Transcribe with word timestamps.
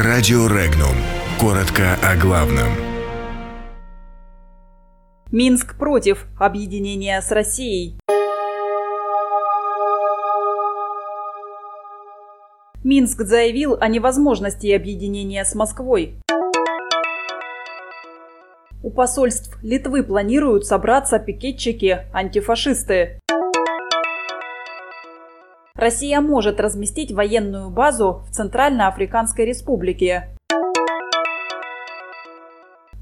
Радио 0.00 0.46
Регнум. 0.46 0.94
Коротко 1.40 1.98
о 2.04 2.14
главном. 2.14 2.68
Минск 5.32 5.76
против 5.76 6.26
объединения 6.38 7.20
с 7.20 7.32
Россией. 7.32 7.98
Минск 12.84 13.22
заявил 13.22 13.76
о 13.80 13.88
невозможности 13.88 14.68
объединения 14.68 15.44
с 15.44 15.56
Москвой. 15.56 16.20
У 18.84 18.92
посольств 18.92 19.58
Литвы 19.64 20.04
планируют 20.04 20.64
собраться 20.64 21.18
пикетчики-антифашисты. 21.18 23.18
Россия 25.78 26.20
может 26.20 26.58
разместить 26.58 27.12
военную 27.12 27.70
базу 27.70 28.24
в 28.28 28.32
Центральноафриканской 28.32 29.44
республике. 29.44 30.36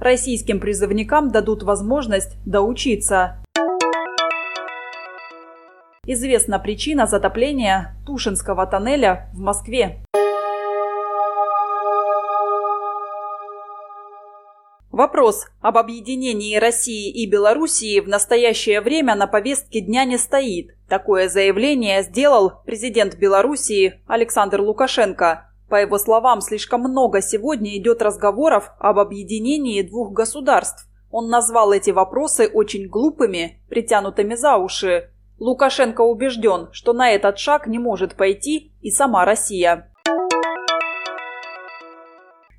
Российским 0.00 0.58
призывникам 0.58 1.30
дадут 1.30 1.62
возможность 1.64 2.38
доучиться. 2.46 3.44
Известна 6.06 6.58
причина 6.58 7.06
затопления 7.06 7.94
Тушинского 8.06 8.66
тоннеля 8.66 9.28
в 9.34 9.40
Москве. 9.40 10.02
Вопрос 14.90 15.46
об 15.60 15.76
объединении 15.76 16.56
России 16.56 17.10
и 17.10 17.28
Белоруссии 17.28 18.00
в 18.00 18.08
настоящее 18.08 18.80
время 18.80 19.14
на 19.14 19.26
повестке 19.26 19.80
дня 19.80 20.06
не 20.06 20.16
стоит. 20.16 20.74
Такое 20.92 21.30
заявление 21.30 22.02
сделал 22.02 22.52
президент 22.66 23.16
Белоруссии 23.16 24.02
Александр 24.06 24.60
Лукашенко. 24.60 25.50
По 25.70 25.76
его 25.76 25.96
словам, 25.96 26.42
слишком 26.42 26.82
много 26.82 27.22
сегодня 27.22 27.78
идет 27.78 28.02
разговоров 28.02 28.70
об 28.78 28.98
объединении 28.98 29.80
двух 29.80 30.12
государств. 30.12 30.86
Он 31.10 31.30
назвал 31.30 31.72
эти 31.72 31.88
вопросы 31.88 32.46
очень 32.46 32.90
глупыми, 32.90 33.62
притянутыми 33.70 34.34
за 34.34 34.56
уши. 34.58 35.08
Лукашенко 35.38 36.02
убежден, 36.02 36.68
что 36.72 36.92
на 36.92 37.10
этот 37.10 37.38
шаг 37.38 37.66
не 37.66 37.78
может 37.78 38.14
пойти 38.14 38.74
и 38.82 38.90
сама 38.90 39.24
Россия. 39.24 39.90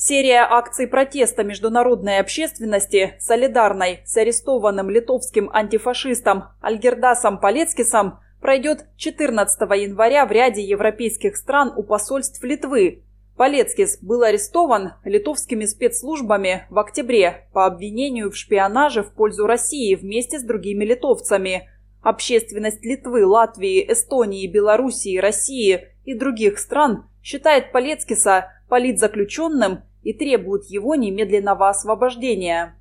Серия 0.00 0.46
акций 0.48 0.86
протеста 0.86 1.42
международной 1.42 2.20
общественности, 2.20 3.16
солидарной 3.18 4.02
с 4.04 4.16
арестованным 4.16 4.90
литовским 4.90 5.50
антифашистом 5.52 6.44
Альгердасом 6.60 7.40
Палецкисом, 7.40 8.20
пройдет 8.40 8.86
14 8.96 9.60
января 9.60 10.26
в 10.26 10.32
ряде 10.32 10.62
европейских 10.62 11.36
стран 11.36 11.72
у 11.76 11.82
посольств 11.82 12.42
Литвы. 12.42 13.02
Палецкис 13.36 13.98
был 14.02 14.22
арестован 14.22 14.94
литовскими 15.04 15.64
спецслужбами 15.64 16.66
в 16.70 16.78
октябре 16.78 17.48
по 17.52 17.66
обвинению 17.66 18.30
в 18.30 18.36
шпионаже 18.36 19.02
в 19.02 19.12
пользу 19.12 19.46
России 19.46 19.94
вместе 19.94 20.40
с 20.40 20.42
другими 20.42 20.84
литовцами. 20.84 21.68
Общественность 22.02 22.84
Литвы, 22.84 23.24
Латвии, 23.24 23.84
Эстонии, 23.92 24.46
Белоруссии, 24.46 25.18
России 25.18 25.88
и 26.04 26.14
других 26.14 26.58
стран 26.58 27.08
считает 27.22 27.70
Палецкиса 27.70 28.52
политзаключенным 28.68 29.82
и 30.02 30.12
требуют 30.12 30.64
его 30.64 30.94
немедленного 30.94 31.68
освобождения. 31.68 32.77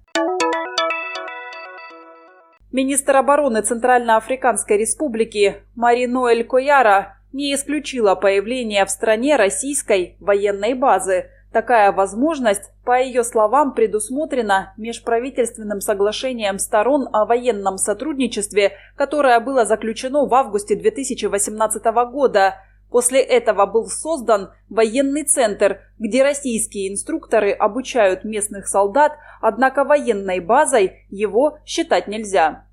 Министр 2.71 3.17
обороны 3.17 3.61
Центральноафриканской 3.61 4.77
республики 4.77 5.63
Мариноэль 5.75 6.43
Кояра 6.43 7.17
не 7.31 7.53
исключила 7.53 8.15
появление 8.15 8.85
в 8.85 8.89
стране 8.89 9.37
российской 9.37 10.17
военной 10.19 10.73
базы. 10.73 11.29
Такая 11.53 11.93
возможность, 11.93 12.71
по 12.83 13.01
ее 13.01 13.23
словам, 13.23 13.73
предусмотрена 13.73 14.73
межправительственным 14.75 15.79
соглашением 15.79 16.59
сторон 16.59 17.07
о 17.13 17.25
военном 17.25 17.77
сотрудничестве, 17.77 18.73
которое 18.97 19.39
было 19.39 19.65
заключено 19.65 20.25
в 20.25 20.33
августе 20.33 20.75
2018 20.75 21.83
года– 22.11 22.55
После 22.89 23.21
этого 23.21 23.65
был 23.65 23.87
создан 23.87 24.51
военный 24.69 25.23
центр, 25.23 25.81
где 25.99 26.23
российские 26.23 26.91
инструкторы 26.91 27.51
обучают 27.51 28.23
местных 28.23 28.67
солдат, 28.67 29.13
однако 29.41 29.83
военной 29.83 30.39
базой 30.39 31.05
его 31.09 31.59
считать 31.65 32.07
нельзя. 32.07 32.65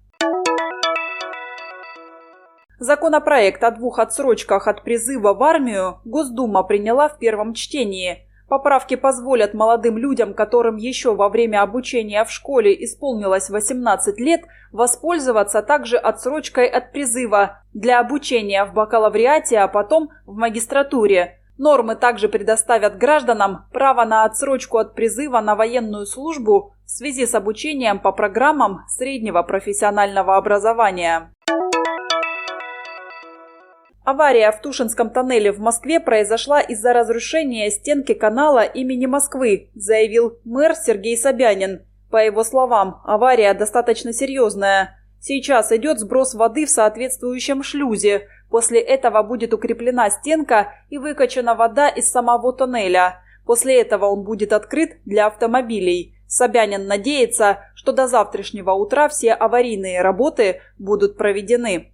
Законопроект 2.78 3.62
о 3.64 3.70
двух 3.70 3.98
отсрочках 3.98 4.68
от 4.68 4.82
призыва 4.82 5.32
в 5.32 5.42
армию 5.42 6.00
Госдума 6.04 6.62
приняла 6.62 7.08
в 7.08 7.18
первом 7.18 7.54
чтении. 7.54 8.28
Поправки 8.48 8.94
позволят 8.94 9.54
молодым 9.54 9.96
людям, 9.96 10.34
которым 10.34 10.76
еще 10.76 11.14
во 11.14 11.28
время 11.28 11.62
обучения 11.62 12.24
в 12.24 12.30
школе 12.30 12.84
исполнилось 12.84 13.48
18 13.48 14.18
лет, 14.20 14.42
воспользоваться 14.70 15.62
также 15.62 15.96
отсрочкой 15.96 16.66
от 16.66 16.92
призыва 16.92 17.62
для 17.72 18.00
обучения 18.00 18.64
в 18.64 18.74
бакалавриате, 18.74 19.58
а 19.58 19.68
потом 19.68 20.10
в 20.26 20.36
магистратуре. 20.36 21.38
Нормы 21.56 21.94
также 21.94 22.28
предоставят 22.28 22.98
гражданам 22.98 23.66
право 23.72 24.04
на 24.04 24.24
отсрочку 24.24 24.78
от 24.78 24.94
призыва 24.94 25.40
на 25.40 25.54
военную 25.54 26.04
службу 26.04 26.74
в 26.84 26.90
связи 26.90 27.26
с 27.26 27.34
обучением 27.34 28.00
по 28.00 28.12
программам 28.12 28.80
среднего 28.88 29.42
профессионального 29.42 30.36
образования. 30.36 31.30
Авария 34.04 34.52
в 34.52 34.60
Тушинском 34.60 35.08
тоннеле 35.08 35.50
в 35.50 35.60
Москве 35.60 35.98
произошла 35.98 36.60
из-за 36.60 36.92
разрушения 36.92 37.70
стенки 37.70 38.12
канала 38.12 38.62
имени 38.62 39.06
Москвы, 39.06 39.70
заявил 39.74 40.38
мэр 40.44 40.74
Сергей 40.74 41.16
Собянин. 41.16 41.86
По 42.10 42.18
его 42.18 42.44
словам, 42.44 43.00
авария 43.04 43.54
достаточно 43.54 44.12
серьезная. 44.12 44.98
Сейчас 45.20 45.72
идет 45.72 46.00
сброс 46.00 46.34
воды 46.34 46.66
в 46.66 46.70
соответствующем 46.70 47.62
шлюзе. 47.62 48.28
После 48.50 48.78
этого 48.78 49.22
будет 49.22 49.54
укреплена 49.54 50.10
стенка 50.10 50.74
и 50.90 50.98
выкачана 50.98 51.54
вода 51.54 51.88
из 51.88 52.10
самого 52.10 52.52
тоннеля. 52.52 53.22
После 53.46 53.80
этого 53.80 54.04
он 54.04 54.22
будет 54.22 54.52
открыт 54.52 54.98
для 55.06 55.26
автомобилей. 55.26 56.14
Собянин 56.26 56.86
надеется, 56.86 57.60
что 57.74 57.92
до 57.92 58.06
завтрашнего 58.06 58.72
утра 58.72 59.08
все 59.08 59.32
аварийные 59.32 60.02
работы 60.02 60.60
будут 60.78 61.16
проведены. 61.16 61.93